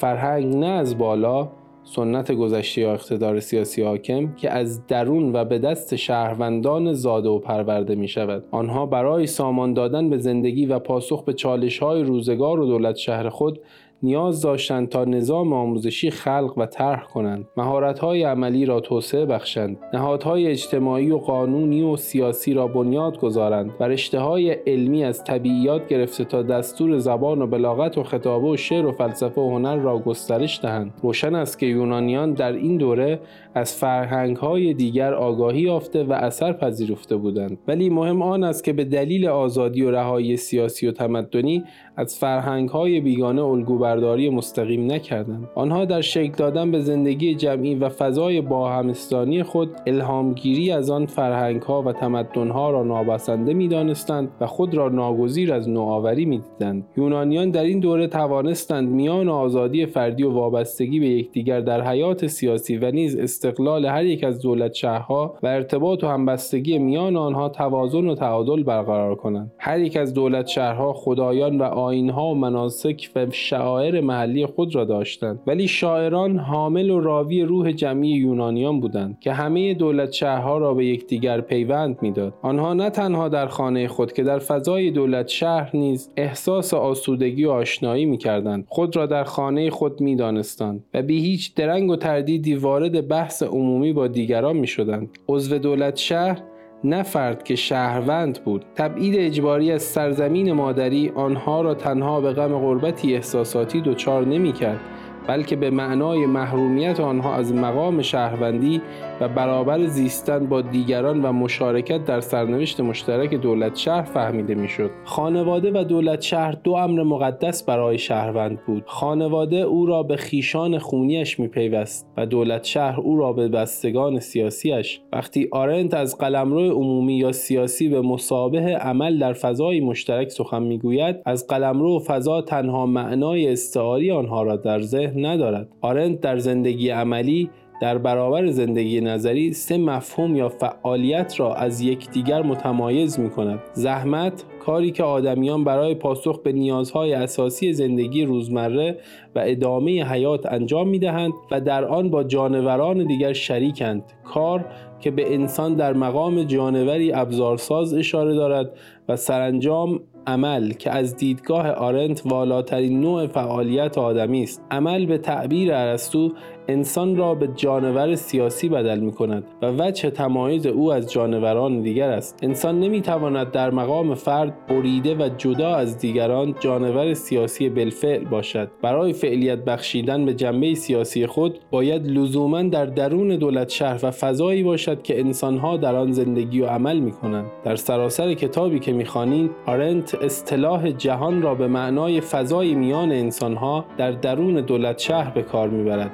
فرهنگ 0.00 0.56
نه 0.56 0.66
از 0.66 0.98
بالا 0.98 1.48
سنت 1.84 2.32
گذشته 2.32 2.80
یا 2.80 2.92
اقتدار 2.92 3.40
سیاسی 3.40 3.82
حاکم 3.82 4.34
که 4.34 4.50
از 4.50 4.86
درون 4.86 5.32
و 5.32 5.44
به 5.44 5.58
دست 5.58 5.96
شهروندان 5.96 6.92
زاده 6.92 7.28
و 7.28 7.38
پرورده 7.38 7.94
می 7.94 8.08
شود 8.08 8.44
آنها 8.50 8.86
برای 8.86 9.26
سامان 9.26 9.74
دادن 9.74 10.10
به 10.10 10.18
زندگی 10.18 10.66
و 10.66 10.78
پاسخ 10.78 11.24
به 11.24 11.32
چالش 11.32 11.78
های 11.78 12.02
روزگار 12.02 12.60
و 12.60 12.66
دولت 12.66 12.96
شهر 12.96 13.28
خود 13.28 13.60
نیاز 14.02 14.42
داشتند 14.42 14.88
تا 14.88 15.04
نظام 15.04 15.52
آموزشی 15.52 16.10
خلق 16.10 16.54
و 16.56 16.66
طرح 16.66 17.04
کنند. 17.04 17.48
مهارت‌های 17.56 18.22
عملی 18.22 18.66
را 18.66 18.80
توسعه 18.80 19.26
بخشند. 19.26 19.78
نهادهای 19.94 20.46
اجتماعی 20.46 21.10
و 21.10 21.18
قانونی 21.18 21.82
و 21.82 21.96
سیاسی 21.96 22.54
را 22.54 22.66
بنیاد 22.66 23.18
گذارند 23.18 23.70
و 23.80 23.96
های 24.18 24.50
علمی 24.50 25.04
از 25.04 25.24
طبیعیات 25.24 25.88
گرفته 25.88 26.24
تا 26.24 26.42
دستور 26.42 26.98
زبان 26.98 27.42
و 27.42 27.46
بلاغت 27.46 27.98
و 27.98 28.02
خطابه 28.02 28.48
و 28.48 28.56
شعر 28.56 28.86
و 28.86 28.92
فلسفه 28.92 29.40
و 29.40 29.50
هنر 29.50 29.76
را 29.76 29.98
گسترش 29.98 30.60
دهند. 30.62 30.94
روشن 31.02 31.34
است 31.34 31.58
که 31.58 31.66
یونانیان 31.66 32.32
در 32.32 32.52
این 32.52 32.76
دوره 32.76 33.20
از 33.54 33.76
فرهنگ‌های 33.76 34.74
دیگر 34.74 35.14
آگاهی 35.14 35.60
یافته 35.60 36.04
و 36.04 36.12
اثر 36.12 36.52
پذیرفته 36.52 37.16
بودند. 37.16 37.58
ولی 37.68 37.90
مهم 37.90 38.22
آن 38.22 38.44
است 38.44 38.64
که 38.64 38.72
به 38.72 38.84
دلیل 38.84 39.28
آزادی 39.28 39.82
و 39.82 39.90
رهایی 39.90 40.36
سیاسی 40.36 40.86
و 40.86 40.92
تمدنی 40.92 41.64
از 41.96 42.18
فرهنگ‌های 42.18 43.00
بیگانه 43.00 43.44
الگو 43.44 43.78
برداری 43.90 44.30
مستقیم 44.30 44.92
نکردند. 44.92 45.48
آنها 45.54 45.84
در 45.84 46.00
شکل 46.00 46.32
دادن 46.36 46.70
به 46.70 46.80
زندگی 46.80 47.34
جمعی 47.34 47.74
و 47.74 47.88
فضای 47.88 48.40
با 48.40 48.70
همستانی 48.70 49.42
خود 49.42 49.70
الهامگیری 49.86 50.72
از 50.72 50.90
آن 50.90 51.06
فرهنگها 51.06 51.82
و 51.82 51.92
تمدنها 51.92 52.70
را 52.70 52.82
نابسنده 52.82 53.54
می‌دانستند 53.54 54.28
و 54.40 54.46
خود 54.46 54.74
را 54.74 54.88
ناگزیر 54.88 55.52
از 55.52 55.68
نوآوری 55.68 56.24
می‌دیدند. 56.24 56.86
یونانیان 56.96 57.50
در 57.50 57.62
این 57.62 57.80
دوره 57.80 58.06
توانستند 58.06 58.88
میان 58.88 59.28
آزادی 59.28 59.86
فردی 59.86 60.22
و 60.22 60.30
وابستگی 60.30 61.00
به 61.00 61.06
یکدیگر 61.06 61.60
در 61.60 61.88
حیات 61.88 62.26
سیاسی 62.26 62.76
و 62.76 62.90
نیز 62.90 63.16
استقلال 63.16 63.86
هر 63.86 64.04
یک 64.04 64.24
از 64.24 64.42
دولت 64.42 64.72
شهرها 64.72 65.34
و 65.42 65.46
ارتباط 65.46 66.04
و 66.04 66.06
همبستگی 66.06 66.78
میان 66.78 67.16
آنها 67.16 67.48
توازن 67.48 68.06
و 68.06 68.14
تعادل 68.14 68.62
برقرار 68.62 69.14
کنند. 69.14 69.52
هر 69.58 69.80
یک 69.80 69.96
از 69.96 70.14
دولت 70.14 70.46
شهرها 70.46 70.92
خدایان 70.92 71.58
و 71.58 71.62
آینها 71.62 72.26
و 72.26 72.34
مناسک 72.34 73.10
و 73.16 73.26
شعائر 73.30 73.79
شاعر 73.80 74.00
محلی 74.00 74.46
خود 74.46 74.74
را 74.74 74.84
داشتند. 74.84 75.40
ولی 75.46 75.68
شاعران 75.68 76.38
حامل 76.38 76.90
و 76.90 77.00
راوی 77.00 77.42
روح 77.42 77.72
جمعی 77.72 78.10
یونانیان 78.10 78.80
بودند 78.80 79.20
که 79.20 79.32
همه 79.32 79.74
دولت 79.74 80.12
شهرها 80.12 80.58
را 80.58 80.74
به 80.74 80.86
یکدیگر 80.86 81.40
پیوند 81.40 81.98
می‌داد. 82.02 82.34
آنها 82.42 82.74
نه 82.74 82.90
تنها 82.90 83.28
در 83.28 83.46
خانه 83.46 83.88
خود 83.88 84.12
که 84.12 84.22
در 84.22 84.38
فضای 84.38 84.90
دولت 84.90 85.28
شهر 85.28 85.70
نیز 85.76 86.10
احساس 86.16 86.74
آسودگی 86.74 87.44
و 87.44 87.50
آشنایی 87.50 88.04
می‌کردند 88.04 88.64
خود 88.68 88.96
را 88.96 89.06
در 89.06 89.24
خانه 89.24 89.70
خود 89.70 90.00
می‌دانستند 90.00 90.84
و 90.94 91.02
بی 91.02 91.20
هیچ 91.20 91.54
درنگ 91.54 91.90
و 91.90 91.96
تردیدی 91.96 92.54
وارد 92.54 93.08
بحث 93.08 93.42
عمومی 93.42 93.92
با 93.92 94.06
دیگران 94.06 94.56
می‌شدند. 94.56 95.18
عضو 95.28 95.58
دولت 95.58 95.96
شهر 95.96 96.42
نه 96.84 97.02
فرد 97.02 97.42
که 97.42 97.56
شهروند 97.56 98.44
بود. 98.44 98.64
تبعید 98.74 99.14
اجباری 99.18 99.72
از 99.72 99.82
سرزمین 99.82 100.52
مادری 100.52 101.12
آنها 101.14 101.60
را 101.62 101.74
تنها 101.74 102.20
به 102.20 102.32
غم 102.32 102.58
غربتی 102.58 103.14
احساساتی 103.14 103.80
دچار 103.80 104.26
نمی‌کرد 104.26 104.80
بلکه 105.26 105.56
به 105.56 105.70
معنای 105.70 106.26
محرومیت 106.26 107.00
آنها 107.00 107.34
از 107.34 107.54
مقام 107.54 108.02
شهروندی 108.02 108.82
و 109.20 109.28
برابر 109.28 109.86
زیستن 109.86 110.46
با 110.46 110.60
دیگران 110.60 111.22
و 111.22 111.32
مشارکت 111.32 112.04
در 112.04 112.20
سرنوشت 112.20 112.80
مشترک 112.80 113.34
دولت 113.34 113.76
شهر 113.76 114.02
فهمیده 114.02 114.54
می‌شد. 114.54 114.90
خانواده 115.04 115.70
و 115.80 115.84
دولت 115.84 116.20
شهر 116.20 116.52
دو 116.52 116.72
امر 116.72 117.02
مقدس 117.02 117.62
برای 117.62 117.98
شهروند 117.98 118.58
بود. 118.66 118.82
خانواده 118.86 119.56
او 119.56 119.86
را 119.86 120.02
به 120.02 120.16
خیشان 120.16 120.78
خونیش 120.78 121.40
میپیوست 121.40 122.12
و 122.16 122.26
دولت 122.26 122.64
شهر 122.64 123.00
او 123.00 123.16
را 123.16 123.32
به 123.32 123.48
بستگان 123.48 124.20
سیاسیش. 124.20 125.00
وقتی 125.12 125.48
آرنت 125.52 125.94
از 125.94 126.18
قلمرو 126.18 126.70
عمومی 126.70 127.14
یا 127.14 127.32
سیاسی 127.32 127.88
به 127.88 128.00
مسابه 128.00 128.60
عمل 128.60 129.18
در 129.18 129.32
فضای 129.32 129.80
مشترک 129.80 130.28
سخن 130.28 130.62
می‌گوید 130.62 131.16
از 131.24 131.46
قلمرو 131.46 131.98
فضا 131.98 132.42
تنها 132.42 132.86
معنای 132.86 133.52
استعاری 133.52 134.10
آنها 134.10 134.42
را 134.42 134.56
در 134.56 134.80
ذهن 134.80 135.26
ندارد. 135.26 135.68
آرنت 135.80 136.20
در 136.20 136.38
زندگی 136.38 136.90
عملی 136.90 137.50
در 137.80 137.98
برابر 137.98 138.46
زندگی 138.46 139.00
نظری 139.00 139.52
سه 139.52 139.78
مفهوم 139.78 140.36
یا 140.36 140.48
فعالیت 140.48 141.40
را 141.40 141.54
از 141.54 141.80
یکدیگر 141.80 142.42
متمایز 142.42 143.20
می 143.20 143.30
کند. 143.30 143.58
زحمت 143.72 144.44
کاری 144.60 144.90
که 144.90 145.02
آدمیان 145.02 145.64
برای 145.64 145.94
پاسخ 145.94 146.42
به 146.42 146.52
نیازهای 146.52 147.12
اساسی 147.12 147.72
زندگی 147.72 148.24
روزمره 148.24 148.98
و 149.34 149.42
ادامه 149.46 150.04
حیات 150.04 150.52
انجام 150.52 150.88
می 150.88 150.98
دهند 150.98 151.32
و 151.50 151.60
در 151.60 151.84
آن 151.84 152.10
با 152.10 152.24
جانوران 152.24 153.06
دیگر 153.06 153.32
شریکند. 153.32 154.02
کار 154.24 154.64
که 155.00 155.10
به 155.10 155.34
انسان 155.34 155.74
در 155.74 155.92
مقام 155.92 156.42
جانوری 156.42 157.12
ابزارساز 157.12 157.94
اشاره 157.94 158.34
دارد 158.34 158.72
و 159.08 159.16
سرانجام 159.16 160.00
عمل 160.26 160.72
که 160.72 160.90
از 160.90 161.16
دیدگاه 161.16 161.70
آرنت 161.70 162.22
والاترین 162.26 163.00
نوع 163.00 163.26
فعالیت 163.26 163.98
آدمی 163.98 164.42
است 164.42 164.62
عمل 164.70 165.06
به 165.06 165.18
تعبیر 165.18 165.74
ارسطو 165.74 166.32
انسان 166.68 167.16
را 167.16 167.34
به 167.34 167.48
جانور 167.56 168.14
سیاسی 168.14 168.68
بدل 168.68 169.00
می 169.00 169.12
کند 169.12 169.44
و 169.62 169.66
وجه 169.66 170.10
تمایز 170.10 170.66
او 170.66 170.92
از 170.92 171.12
جانوران 171.12 171.82
دیگر 171.82 172.10
است. 172.10 172.38
انسان 172.42 172.80
نمی 172.80 173.00
تواند 173.00 173.50
در 173.50 173.70
مقام 173.70 174.14
فرد 174.14 174.66
بریده 174.68 175.14
و 175.14 175.28
جدا 175.38 175.74
از 175.74 175.98
دیگران 175.98 176.54
جانور 176.60 177.14
سیاسی 177.14 177.68
بالفعل 177.68 178.24
باشد. 178.24 178.70
برای 178.82 179.12
فعلیت 179.12 179.58
بخشیدن 179.58 180.24
به 180.24 180.34
جنبه 180.34 180.74
سیاسی 180.74 181.26
خود 181.26 181.58
باید 181.70 182.06
لزوما 182.06 182.62
در 182.62 182.86
درون 182.86 183.28
دولت 183.28 183.68
شهر 183.68 184.00
و 184.02 184.10
فضایی 184.10 184.62
باشد 184.62 185.02
که 185.02 185.20
انسانها 185.20 185.76
در 185.76 185.96
آن 185.96 186.12
زندگی 186.12 186.60
و 186.60 186.66
عمل 186.66 186.98
می 186.98 187.12
کنند 187.12 187.46
در 187.64 187.76
سراسر 187.76 188.34
کتابی 188.34 188.78
که 188.78 188.92
می‌خوانید 188.92 189.50
آرنت 189.66 190.14
اصطلاح 190.14 190.90
جهان 190.90 191.42
را 191.42 191.54
به 191.54 191.66
معنای 191.66 192.20
فضای 192.20 192.74
میان 192.74 193.12
انسانها 193.12 193.84
در 193.96 194.12
درون 194.12 194.54
دولت 194.54 194.98
شهر 194.98 195.30
به 195.30 195.42
کار 195.42 195.68
می‌برد. 195.68 196.10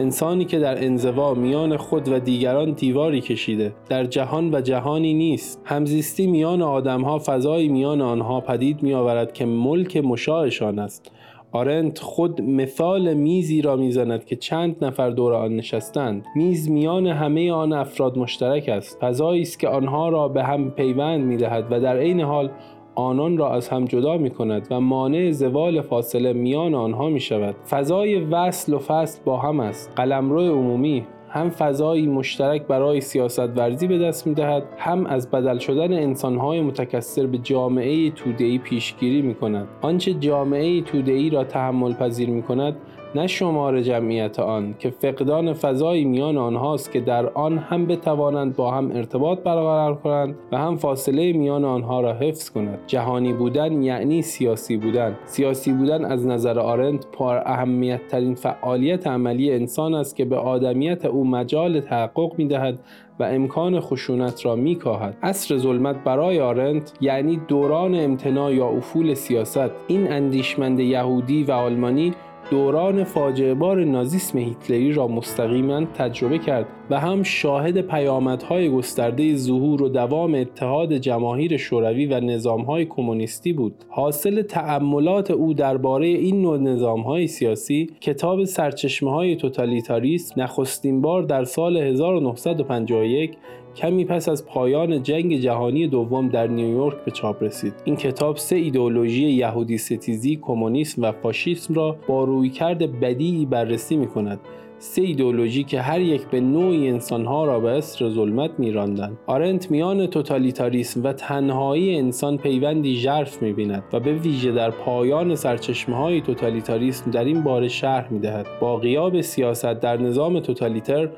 انسانی 0.00 0.44
که 0.44 0.58
در 0.58 0.84
انزوا 0.84 1.34
میان 1.34 1.76
خود 1.76 2.08
و 2.12 2.18
دیگران 2.18 2.72
دیواری 2.72 3.20
کشیده 3.20 3.72
در 3.88 4.04
جهان 4.04 4.54
و 4.54 4.60
جهانی 4.60 5.14
نیست. 5.14 5.62
همزیستی 5.64 6.26
میان 6.26 6.62
آدمها 6.62 7.18
فضای 7.18 7.68
میان 7.68 8.00
آنها 8.00 8.40
پدید 8.40 8.82
میآورد 8.82 9.32
که 9.32 9.44
ملک 9.44 9.96
مشاهشان 9.96 10.78
است. 10.78 11.12
آرنت 11.52 11.98
خود 11.98 12.42
مثال 12.42 13.14
میزی 13.14 13.62
را 13.62 13.76
می‌زند 13.76 14.24
که 14.24 14.36
چند 14.36 14.84
نفر 14.84 15.10
دور 15.10 15.32
آن 15.32 15.56
نشستند. 15.56 16.24
میز 16.36 16.70
میان 16.70 17.06
همه 17.06 17.52
آن 17.52 17.72
افراد 17.72 18.18
مشترک 18.18 18.68
است. 18.68 18.98
فضایی 19.00 19.42
است 19.42 19.58
که 19.58 19.68
آنها 19.68 20.08
را 20.08 20.28
به 20.28 20.44
هم 20.44 20.70
پیوند 20.70 21.24
می‌دهد 21.24 21.66
و 21.70 21.80
در 21.80 21.96
عین 21.96 22.20
حال 22.20 22.50
آنان 22.94 23.38
را 23.38 23.54
از 23.54 23.68
هم 23.68 23.84
جدا 23.84 24.16
می 24.16 24.30
کند 24.30 24.66
و 24.70 24.80
مانع 24.80 25.30
زوال 25.30 25.80
فاصله 25.80 26.32
میان 26.32 26.74
آنها 26.74 27.08
می 27.08 27.20
شود 27.20 27.54
فضای 27.70 28.20
وصل 28.20 28.74
و 28.74 28.78
فصل 28.78 29.20
با 29.24 29.36
هم 29.36 29.60
است. 29.60 29.92
قلمرو 29.96 30.40
عمومی 30.40 31.06
هم 31.32 31.50
فضایی 31.50 32.06
مشترک 32.06 32.62
برای 32.62 33.00
سیاست 33.00 33.58
ورزی 33.58 33.86
به 33.86 33.98
دست 33.98 34.26
می 34.26 34.34
دهد 34.34 34.62
هم 34.78 35.06
از 35.06 35.30
بدل 35.30 35.58
شدن 35.58 35.92
انسانهای 35.92 36.60
متکثر 36.60 37.26
به 37.26 37.38
جامعه 37.38 38.10
تودهی 38.10 38.58
پیشگیری 38.58 39.22
می 39.22 39.34
کند 39.34 39.68
آنچه 39.80 40.14
جامعه 40.14 40.80
تودهی 40.80 41.30
را 41.30 41.44
تحمل 41.44 41.92
پذیر 41.92 42.30
می 42.30 42.42
کند 42.42 42.76
نه 43.14 43.26
شمار 43.26 43.80
جمعیت 43.80 44.40
آن 44.40 44.74
که 44.78 44.90
فقدان 44.90 45.52
فضای 45.52 46.04
میان 46.04 46.36
آنهاست 46.36 46.92
که 46.92 47.00
در 47.00 47.26
آن 47.26 47.58
هم 47.58 47.86
بتوانند 47.86 48.56
با 48.56 48.70
هم 48.70 48.90
ارتباط 48.90 49.38
برقرار 49.38 49.94
کنند 49.94 50.34
و 50.52 50.58
هم 50.58 50.76
فاصله 50.76 51.32
میان 51.32 51.64
آنها 51.64 52.00
را 52.00 52.12
حفظ 52.12 52.50
کند 52.50 52.78
جهانی 52.86 53.32
بودن 53.32 53.82
یعنی 53.82 54.22
سیاسی 54.22 54.76
بودن. 54.76 55.16
سیاسی 55.26 55.72
بودن 55.72 56.04
از 56.04 56.26
نظر 56.26 56.58
آرند 56.58 57.06
پر 57.12 57.42
اهمیت 57.46 58.08
ترین 58.08 58.34
فعالیت 58.34 59.06
عملی 59.06 59.52
انسان 59.52 59.94
است 59.94 60.16
که 60.16 60.24
به 60.24 60.36
آدمیت 60.36 61.04
او 61.04 61.26
مجال 61.26 61.80
تحقق 61.80 62.32
می 62.38 62.44
دهد 62.44 62.78
و 63.20 63.22
امکان 63.22 63.80
خشونت 63.80 64.46
را 64.46 64.56
می 64.56 64.76
کاهد. 64.76 65.16
اصر 65.22 65.56
ظلمت 65.56 66.04
برای 66.04 66.40
آرنت 66.40 66.92
یعنی 67.00 67.40
دوران 67.48 67.94
امتناع 67.94 68.54
یا 68.54 68.68
افول 68.68 69.14
سیاست. 69.14 69.70
این 69.86 70.12
اندیشمند 70.12 70.80
یهودی 70.80 71.44
و 71.44 71.52
آلمانی 71.52 72.12
دوران 72.50 73.04
فاجعه 73.04 73.54
بار 73.54 73.84
نازیسم 73.84 74.38
هیتلری 74.38 74.92
را 74.92 75.08
مستقیما 75.08 75.84
تجربه 75.84 76.38
کرد 76.38 76.66
و 76.90 77.00
هم 77.00 77.22
شاهد 77.22 77.80
پیامدهای 77.80 78.70
گسترده 78.70 79.36
ظهور 79.36 79.82
و 79.82 79.88
دوام 79.88 80.34
اتحاد 80.34 80.92
جماهیر 80.92 81.56
شوروی 81.56 82.06
و 82.06 82.20
نظامهای 82.20 82.84
کمونیستی 82.84 83.52
بود. 83.52 83.74
حاصل 83.88 84.42
تأملات 84.42 85.30
او 85.30 85.54
درباره 85.54 86.06
این 86.06 86.42
نوع 86.42 86.58
نظامهای 86.58 87.26
سیاسی 87.26 87.90
کتاب 88.00 88.44
سرچشمه 88.44 89.10
های 89.10 89.36
توتالیتاریسم 89.36 90.42
نخستین 90.42 91.00
بار 91.00 91.22
در 91.22 91.44
سال 91.44 91.76
1951 91.76 93.36
کمی 93.76 94.04
پس 94.04 94.28
از 94.28 94.46
پایان 94.46 95.02
جنگ 95.02 95.36
جهانی 95.36 95.86
دوم 95.86 96.28
در 96.28 96.46
نیویورک 96.46 96.96
به 97.04 97.10
چاپ 97.10 97.42
رسید. 97.42 97.74
این 97.84 97.96
کتاب 97.96 98.36
سه 98.36 98.56
ایدئولوژی 98.56 99.26
یهودی 99.26 99.78
ستیزی 99.78 100.38
کمونیسم 100.42 101.02
و 101.02 101.12
فاشیسم 101.12 101.74
را 101.74 101.96
با 102.08 102.24
رویکرد 102.24 103.00
بدیعی 103.00 103.46
بررسی 103.46 103.96
می 103.96 104.06
کند 104.06 104.40
سه 104.82 105.02
ایدئولوژی 105.02 105.64
که 105.64 105.80
هر 105.80 106.00
یک 106.00 106.26
به 106.26 106.40
نوعی 106.40 106.88
انسانها 106.88 107.44
را 107.44 107.60
به 107.60 107.70
اسر 107.70 108.08
ظلمت 108.08 108.50
میراندند. 108.58 109.18
آرنت 109.26 109.70
میان 109.70 110.06
توتالیتاریسم 110.06 111.04
و 111.04 111.12
تنهایی 111.12 111.96
انسان 111.96 112.36
پیوندی 112.38 112.96
ژرف 112.96 113.42
می‌بیند 113.42 113.84
و 113.92 114.00
به 114.00 114.12
ویژه 114.12 114.52
در 114.52 114.70
پایان 114.70 115.34
سرچشمه 115.34 115.96
های 115.96 116.20
توتالیتاریسم 116.20 117.10
در 117.10 117.24
این 117.24 117.42
باره 117.42 117.68
شرح 117.68 118.12
می‌دهد. 118.12 118.46
با 118.60 118.76
غیاب 118.76 119.20
سیاست 119.20 119.80
در 119.80 119.96
نظام 119.96 120.40
توتالیتر 120.40 121.08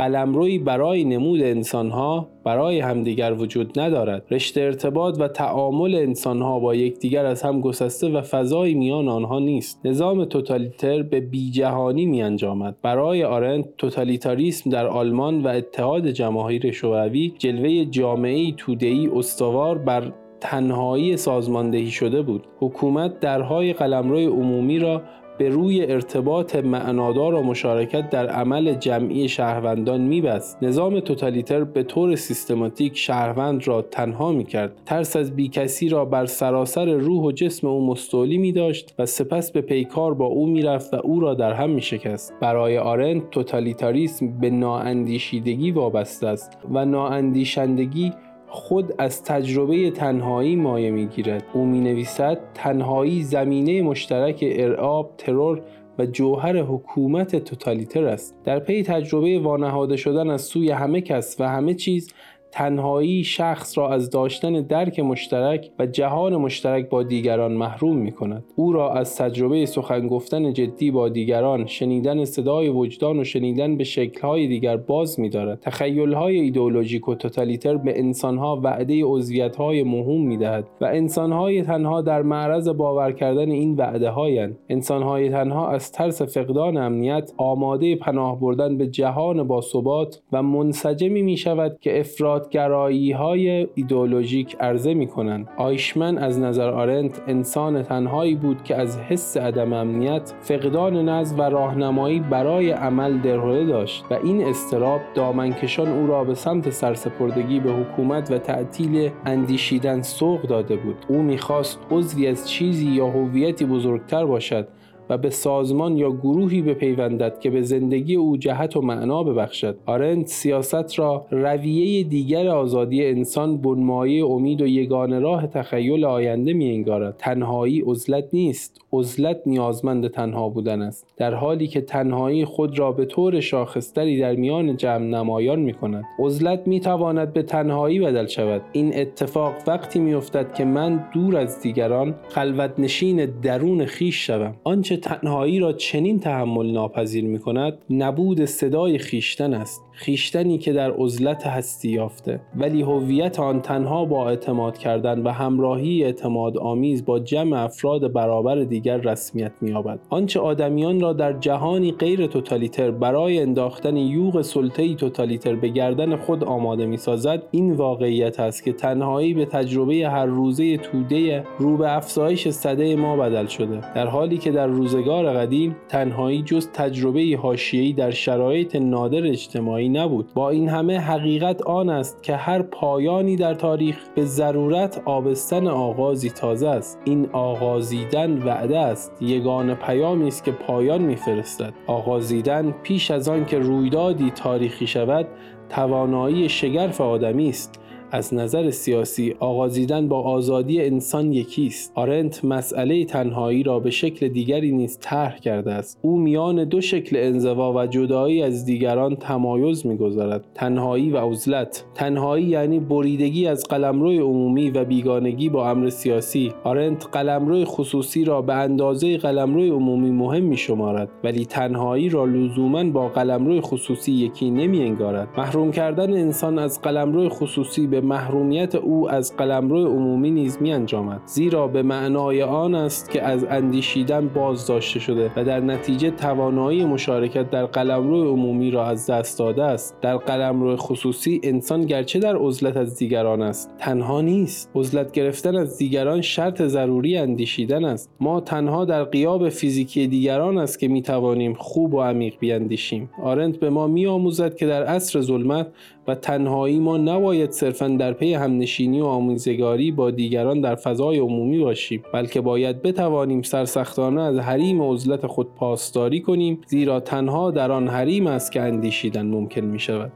قلمروی 0.00 0.58
برای 0.58 1.04
نمود 1.04 1.42
انسانها 1.42 2.28
برای 2.44 2.80
همدیگر 2.80 3.32
وجود 3.32 3.80
ندارد. 3.80 4.24
رشته 4.30 4.60
ارتباط 4.60 5.16
و 5.20 5.28
تعامل 5.28 5.94
انسانها 5.94 6.58
با 6.58 6.74
یکدیگر 6.74 7.26
از 7.26 7.42
هم 7.42 7.60
گسسته 7.60 8.08
و 8.08 8.20
فضای 8.20 8.74
میان 8.74 9.08
آنها 9.08 9.38
نیست. 9.38 9.80
نظام 9.84 10.24
توتالیتر 10.24 11.02
به 11.02 11.20
بیجهانی 11.20 12.06
می 12.06 12.22
انجامد 12.22 12.76
برای 12.82 13.24
آرنت 13.24 13.66
توتالیتاریسم 13.78 14.70
در 14.70 14.86
آلمان 14.86 15.42
و 15.42 15.48
اتحاد 15.48 16.08
جماهیر 16.08 16.70
شوروی 16.70 17.34
جلوه 17.38 17.84
جامعه 17.84 18.52
توده‌ای 18.52 19.06
استوار 19.06 19.78
بر 19.78 20.12
تنهایی 20.40 21.16
سازماندهی 21.16 21.90
شده 21.90 22.22
بود. 22.22 22.44
حکومت 22.58 23.20
درهای 23.20 23.72
قلمروی 23.72 24.26
عمومی 24.26 24.78
را 24.78 25.02
به 25.40 25.48
روی 25.48 25.86
ارتباط 25.86 26.56
معنادار 26.56 27.34
و 27.34 27.42
مشارکت 27.42 28.10
در 28.10 28.26
عمل 28.26 28.74
جمعی 28.74 29.28
شهروندان 29.28 30.00
میبست. 30.00 30.62
نظام 30.62 31.00
توتالیتر 31.00 31.64
به 31.64 31.82
طور 31.82 32.16
سیستماتیک 32.16 32.98
شهروند 32.98 33.68
را 33.68 33.82
تنها 33.82 34.32
می‌کرد. 34.32 34.72
ترس 34.86 35.16
از 35.16 35.36
بیکسی 35.36 35.88
را 35.88 36.04
بر 36.04 36.26
سراسر 36.26 36.86
روح 36.86 37.22
و 37.22 37.32
جسم 37.32 37.66
او 37.66 37.86
مستولی 37.86 38.38
می 38.38 38.52
داشت 38.52 38.94
و 38.98 39.06
سپس 39.06 39.52
به 39.52 39.60
پیکار 39.60 40.14
با 40.14 40.26
او 40.26 40.46
می‌رفت 40.46 40.94
و 40.94 40.96
او 40.96 41.20
را 41.20 41.34
در 41.34 41.52
هم 41.52 41.70
می 41.70 41.82
شکست 41.82 42.34
برای 42.40 42.78
آرند 42.78 43.30
توتالیتاریسم 43.30 44.40
به 44.40 44.50
نااندیشیدگی 44.50 45.70
وابسته 45.70 46.26
است 46.26 46.58
و 46.70 46.84
نااندیشندگی 46.84 48.12
خود 48.52 48.94
از 48.98 49.24
تجربه 49.24 49.90
تنهایی 49.90 50.56
مایه 50.56 50.90
می‌گیرد. 50.90 51.44
او 51.52 51.66
می 51.66 51.80
نویسد 51.80 52.38
تنهایی 52.54 53.22
زمینه 53.22 53.82
مشترک 53.82 54.44
ارعاب 54.46 55.14
ترور 55.18 55.62
و 55.98 56.06
جوهر 56.06 56.56
حکومت 56.56 57.36
توتالیتر 57.36 58.04
است. 58.04 58.36
در 58.44 58.58
پی 58.58 58.82
تجربه 58.82 59.38
وانهاده 59.38 59.96
شدن 59.96 60.30
از 60.30 60.42
سوی 60.42 60.70
همه 60.70 61.00
کس 61.00 61.36
و 61.40 61.48
همه 61.48 61.74
چیز 61.74 62.12
تنهایی 62.52 63.24
شخص 63.24 63.78
را 63.78 63.90
از 63.90 64.10
داشتن 64.10 64.52
درک 64.52 65.00
مشترک 65.00 65.70
و 65.78 65.86
جهان 65.86 66.36
مشترک 66.36 66.88
با 66.88 67.02
دیگران 67.02 67.52
محروم 67.52 67.96
می 67.96 68.12
کند. 68.12 68.44
او 68.56 68.72
را 68.72 68.92
از 68.92 69.16
تجربه 69.16 69.66
سخن 69.66 70.08
گفتن 70.08 70.52
جدی 70.52 70.90
با 70.90 71.08
دیگران، 71.08 71.66
شنیدن 71.66 72.24
صدای 72.24 72.68
وجدان 72.68 73.18
و 73.18 73.24
شنیدن 73.24 73.76
به 73.76 73.84
شکلهای 73.84 74.46
دیگر 74.46 74.76
باز 74.76 75.20
می 75.20 75.28
دارد. 75.28 75.60
تخیلهای 75.60 76.40
ایدئولوژیک 76.40 77.08
و 77.08 77.14
توتالیتر 77.14 77.76
به 77.76 77.98
انسانها 77.98 78.60
وعده 78.64 79.04
عضویتهای 79.04 79.82
مهم 79.82 80.20
می 80.20 80.36
دهد 80.36 80.68
و 80.80 80.84
انسانهای 80.84 81.62
تنها 81.62 82.02
در 82.02 82.22
معرض 82.22 82.68
باور 82.68 83.12
کردن 83.12 83.50
این 83.50 83.76
وعده 83.76 84.10
هایند. 84.10 84.58
انسانهای 84.68 85.30
تنها 85.30 85.70
از 85.70 85.92
ترس 85.92 86.22
فقدان 86.22 86.76
امنیت 86.76 87.32
آماده 87.36 87.96
پناه 87.96 88.40
بردن 88.40 88.76
به 88.78 88.86
جهان 88.86 89.42
باثبات 89.42 90.22
و 90.32 90.42
منسجمی 90.42 91.22
می 91.22 91.36
شود 91.36 91.78
که 91.80 92.00
افراد 92.00 92.39
گرایی 92.48 93.12
های 93.12 93.68
ایدئولوژیک 93.74 94.56
عرضه 94.60 94.94
می 94.94 95.06
کنند. 95.06 95.48
آیشمن 95.56 96.18
از 96.18 96.38
نظر 96.38 96.68
آرنت 96.68 97.22
انسان 97.26 97.82
تنهایی 97.82 98.34
بود 98.34 98.64
که 98.64 98.76
از 98.76 98.98
حس 98.98 99.36
عدم 99.36 99.72
امنیت 99.72 100.32
فقدان 100.40 101.08
نظم 101.08 101.38
و 101.38 101.42
راهنمایی 101.42 102.20
برای 102.20 102.70
عمل 102.70 103.18
درهوله 103.18 103.64
داشت 103.64 104.04
و 104.10 104.14
این 104.14 104.44
استراب 104.44 105.00
دامنکشان 105.14 105.88
او 105.88 106.06
را 106.06 106.24
به 106.24 106.34
سمت 106.34 106.70
سرسپردگی 106.70 107.60
به 107.60 107.72
حکومت 107.72 108.30
و 108.30 108.38
تعطیل 108.38 109.10
اندیشیدن 109.26 110.02
سوق 110.02 110.42
داده 110.42 110.76
بود 110.76 110.96
او 111.08 111.22
می‌خواست 111.22 111.78
عضوی 111.90 112.26
از 112.26 112.50
چیزی 112.50 112.86
یا 112.86 113.06
هویتی 113.06 113.64
بزرگتر 113.64 114.24
باشد 114.24 114.68
و 115.10 115.18
به 115.18 115.30
سازمان 115.30 115.96
یا 115.96 116.10
گروهی 116.10 116.62
بپیوندد 116.62 117.38
که 117.40 117.50
به 117.50 117.62
زندگی 117.62 118.14
او 118.14 118.36
جهت 118.36 118.76
و 118.76 118.80
معنا 118.80 119.22
ببخشد. 119.22 119.76
آرنت 119.86 120.26
سیاست 120.26 120.98
را 120.98 121.26
رویه 121.30 122.04
دیگر 122.04 122.48
آزادی 122.48 123.06
انسان 123.06 123.56
بنمایه 123.56 124.24
امید 124.24 124.62
و 124.62 124.66
یگان 124.66 125.22
راه 125.22 125.46
تخیل 125.46 126.04
آینده 126.04 126.52
می 126.52 126.70
انگارد 126.70 127.16
تنهایی 127.18 127.82
عزلت 127.86 128.24
نیست. 128.32 128.80
عزلت 128.92 129.40
نیازمند 129.46 130.08
تنها 130.08 130.48
بودن 130.48 130.82
است. 130.82 131.06
در 131.16 131.34
حالی 131.34 131.66
که 131.66 131.80
تنهایی 131.80 132.44
خود 132.44 132.78
را 132.78 132.92
به 132.92 133.04
طور 133.04 133.40
شاخصتری 133.40 134.20
در 134.20 134.34
میان 134.34 134.76
جمع 134.76 135.04
نمایان 135.04 135.58
می 135.58 135.72
کند 135.72 136.04
عزلت 136.18 136.66
می 136.66 136.80
تواند 136.80 137.32
به 137.32 137.42
تنهایی 137.42 138.00
بدل 138.00 138.26
شود. 138.26 138.62
این 138.72 138.98
اتفاق 138.98 139.54
وقتی 139.66 139.98
می 139.98 140.14
افتد 140.14 140.54
که 140.54 140.64
من 140.64 141.04
دور 141.14 141.36
از 141.36 141.60
دیگران 141.60 142.14
خلوت 142.28 142.70
نشین 142.78 143.26
درون 143.26 143.84
خیش 143.84 144.26
شوم. 144.26 144.54
آنچه 144.64 144.99
تنهایی 145.00 145.58
را 145.58 145.72
چنین 145.72 146.20
تحمل 146.20 146.70
ناپذیر 146.70 147.24
می 147.24 147.38
کند 147.38 147.78
نبود 147.90 148.44
صدای 148.44 148.98
خیشتن 148.98 149.54
است 149.54 149.82
خیشتنی 149.92 150.58
که 150.58 150.72
در 150.72 150.90
عزلت 150.90 151.46
هستی 151.46 151.90
یافته. 151.90 152.40
ولی 152.56 152.82
هویت 152.82 153.40
آن 153.40 153.60
تنها 153.62 154.04
با 154.04 154.28
اعتماد 154.28 154.78
کردن 154.78 155.22
و 155.22 155.28
همراهی 155.28 156.04
اعتماد 156.04 156.58
آمیز 156.58 157.04
با 157.04 157.18
جمع 157.18 157.64
افراد 157.64 158.12
برابر 158.12 158.56
دیگر 158.56 158.96
رسمیت 158.96 159.52
می‌یابد. 159.60 159.98
آنچه 160.10 160.40
آدمیان 160.40 161.00
را 161.00 161.12
در 161.12 161.32
جهانی 161.32 161.92
غیر 161.92 162.26
توتالیتر 162.26 162.90
برای 162.90 163.40
انداختن 163.40 163.96
یوغ 163.96 164.42
سلطه‌ای 164.42 164.94
توتالیتر 164.94 165.54
به 165.54 165.68
گردن 165.68 166.16
خود 166.16 166.44
آماده 166.44 166.86
می‌سازد 166.86 167.42
این 167.50 167.72
واقعیت 167.72 168.40
است 168.40 168.64
که 168.64 168.72
تنهایی 168.72 169.34
به 169.34 169.44
تجربه 169.44 169.94
هر 169.94 170.26
روزه 170.26 170.76
توده 170.76 171.44
رو 171.58 171.76
به 171.76 171.96
افزایش 171.96 172.48
صده 172.48 172.96
ما 172.96 173.16
بدل 173.16 173.46
شده. 173.46 173.94
در 173.94 174.06
حالی 174.06 174.38
که 174.38 174.50
در 174.50 174.66
روزگار 174.92 175.32
قدیم 175.32 175.76
تنهایی 175.88 176.42
جز 176.42 176.68
تجربه 176.72 177.38
حاشیه‌ای 177.42 177.92
در 177.92 178.10
شرایط 178.10 178.76
نادر 178.76 179.26
اجتماعی 179.26 179.88
نبود. 179.88 180.34
با 180.34 180.50
این 180.50 180.68
همه 180.68 180.98
حقیقت 180.98 181.62
آن 181.62 181.88
است 181.88 182.22
که 182.22 182.36
هر 182.36 182.62
پایانی 182.62 183.36
در 183.36 183.54
تاریخ 183.54 183.96
به 184.14 184.24
ضرورت 184.24 185.02
آبستن 185.04 185.66
آغازی 185.66 186.30
تازه 186.30 186.68
است. 186.68 186.98
این 187.04 187.28
آغازیدن 187.32 188.42
وعده 188.42 188.78
است. 188.78 189.22
یگان 189.22 189.74
پیامی 189.74 190.28
است 190.28 190.44
که 190.44 190.52
پایان 190.52 191.02
میفرستد. 191.02 191.72
آغازیدن 191.86 192.74
پیش 192.82 193.10
از 193.10 193.28
آن 193.28 193.44
که 193.44 193.58
رویدادی 193.58 194.30
تاریخی 194.30 194.86
شود 194.86 195.26
توانایی 195.68 196.48
شگرف 196.48 197.00
آدمی 197.00 197.48
است. 197.48 197.79
از 198.12 198.34
نظر 198.34 198.70
سیاسی 198.70 199.34
آغازیدن 199.38 200.08
با 200.08 200.20
آزادی 200.20 200.80
انسان 200.80 201.32
یکیست. 201.32 201.92
آرنت 201.94 202.44
مسئله 202.44 203.04
تنهایی 203.04 203.62
را 203.62 203.80
به 203.80 203.90
شکل 203.90 204.28
دیگری 204.28 204.72
نیز 204.72 204.98
طرح 205.00 205.38
کرده 205.38 205.72
است. 205.72 205.98
او 206.02 206.18
میان 206.18 206.64
دو 206.64 206.80
شکل 206.80 207.16
انزوا 207.16 207.72
و 207.72 207.86
جدایی 207.86 208.42
از 208.42 208.64
دیگران 208.64 209.16
تمایز 209.16 209.86
می‌گذارد. 209.86 210.44
تنهایی 210.54 211.10
و 211.10 211.18
عزلت. 211.18 211.84
تنهایی 211.94 212.44
یعنی 212.44 212.80
بریدگی 212.80 213.46
از 213.46 213.64
قلمروی 213.64 214.18
عمومی 214.18 214.70
و 214.70 214.84
بیگانگی 214.84 215.48
با 215.48 215.70
امر 215.70 215.88
سیاسی. 215.88 216.52
آرنت 216.64 217.08
قلمرو 217.12 217.64
خصوصی 217.64 218.24
را 218.24 218.42
به 218.42 218.54
اندازه 218.54 219.16
قلمروی 219.16 219.68
عمومی 219.68 220.10
مهم 220.10 220.42
می 220.42 220.56
شمارد 220.56 221.08
ولی 221.24 221.44
تنهایی 221.44 222.08
را 222.08 222.24
لزوما 222.24 222.84
با 222.84 223.08
قلمرو 223.08 223.60
خصوصی 223.60 224.12
یکی 224.12 224.50
نمی 224.50 224.82
انگارد 224.82 225.28
محروم 225.38 225.70
کردن 225.70 226.12
انسان 226.12 226.58
از 226.58 226.80
قلمرو 226.80 227.28
خصوصی 227.28 227.86
به 227.86 227.99
محرومیت 228.00 228.74
او 228.74 229.10
از 229.10 229.36
قلمرو 229.36 229.86
عمومی 229.86 230.30
نیز 230.30 230.58
می 230.60 230.72
انجامد 230.72 231.20
زیرا 231.26 231.68
به 231.68 231.82
معنای 231.82 232.42
آن 232.42 232.74
است 232.74 233.10
که 233.10 233.22
از 233.22 233.44
اندیشیدن 233.44 234.28
باز 234.28 234.66
داشته 234.66 235.00
شده 235.00 235.30
و 235.36 235.44
در 235.44 235.60
نتیجه 235.60 236.10
توانایی 236.10 236.84
مشارکت 236.84 237.50
در 237.50 237.66
قلمرو 237.66 238.30
عمومی 238.30 238.70
را 238.70 238.86
از 238.86 239.10
دست 239.10 239.38
داده 239.38 239.64
است. 239.64 240.00
در 240.00 240.16
قلمرو 240.16 240.76
خصوصی 240.76 241.40
انسان 241.42 241.86
گرچه 241.86 242.18
در 242.18 242.36
عزلت 242.36 242.76
از 242.76 242.96
دیگران 242.96 243.42
است 243.42 243.70
تنها 243.78 244.20
نیست. 244.20 244.70
عزلت 244.74 245.12
گرفتن 245.12 245.56
از 245.56 245.78
دیگران 245.78 246.20
شرط 246.20 246.62
ضروری 246.62 247.16
اندیشیدن 247.16 247.84
است. 247.84 248.10
ما 248.20 248.40
تنها 248.40 248.84
در 248.84 249.04
قیاب 249.04 249.48
فیزیکی 249.48 250.06
دیگران 250.06 250.58
است 250.58 250.78
که 250.78 250.88
می 250.88 251.02
توانیم 251.02 251.54
خوب 251.54 251.94
و 251.94 252.00
عمیق 252.00 252.34
بیاندیشیم. 252.38 253.10
آرنت 253.22 253.56
به 253.56 253.70
ما 253.70 253.86
می 253.86 254.06
آموزد 254.06 254.54
که 254.54 254.66
در 254.66 254.84
عصر 254.84 255.20
ظلمت 255.20 255.66
تنهایی 256.14 256.78
ما 256.78 256.96
نباید 256.96 257.50
صرفا 257.50 257.88
در 257.88 258.12
پی 258.12 258.34
همنشینی 258.34 259.00
و 259.00 259.04
آموزگاری 259.04 259.92
با 259.92 260.10
دیگران 260.10 260.60
در 260.60 260.74
فضای 260.74 261.18
عمومی 261.18 261.58
باشیم 261.58 262.02
بلکه 262.12 262.40
باید 262.40 262.82
بتوانیم 262.82 263.42
سرسختانه 263.42 264.22
از 264.22 264.38
حریم 264.38 264.82
عزلت 264.82 265.26
خود 265.26 265.54
پاسداری 265.54 266.20
کنیم 266.20 266.60
زیرا 266.66 267.00
تنها 267.00 267.50
در 267.50 267.72
آن 267.72 267.88
حریم 267.88 268.26
است 268.26 268.52
که 268.52 268.60
اندیشیدن 268.60 269.26
ممکن 269.26 269.60
می 269.60 269.78
شود 269.78 270.12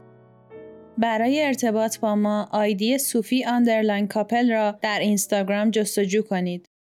برای 0.97 1.45
ارتباط 1.45 1.99
با 1.99 2.15
ما 2.15 2.47
آیدی 2.51 2.97
صوفی 2.97 3.45
underline 3.45 4.07
کاپل 4.07 4.51
را 4.51 4.75
در 4.81 4.99
اینستاگرام 4.99 5.71
جستجو 5.71 6.21
کنید. 6.21 6.74